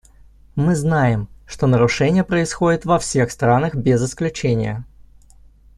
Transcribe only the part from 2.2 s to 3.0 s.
происходят во